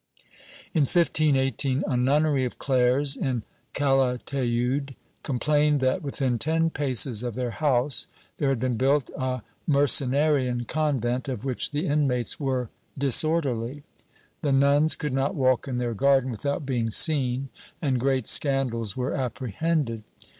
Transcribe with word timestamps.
In 0.73 0.87
1518 0.87 1.83
a 1.85 1.95
nunnery 1.95 2.43
of 2.43 2.57
Clares, 2.57 3.15
in 3.15 3.43
Calatayud, 3.75 4.95
complained 5.21 5.79
that, 5.81 6.01
within 6.01 6.39
ten 6.39 6.71
paces 6.71 7.21
of 7.21 7.35
their 7.35 7.51
house, 7.51 8.07
there 8.37 8.49
had 8.49 8.59
been 8.59 8.77
built 8.77 9.11
a 9.15 9.43
Mercenarian 9.67 10.65
convent 10.65 11.29
of 11.29 11.45
which 11.45 11.69
the 11.69 11.85
inmates 11.85 12.39
were 12.39 12.71
disorderly; 12.97 13.83
the 14.41 14.51
nuns 14.51 14.95
could 14.95 15.13
not 15.13 15.35
walk 15.35 15.67
in 15.67 15.77
their 15.77 15.93
garden 15.93 16.31
without 16.31 16.65
being 16.65 16.89
seen 16.89 17.49
and 17.79 17.99
great 17.99 18.25
scandals 18.25 18.97
were 18.97 19.13
apprehended. 19.13 20.01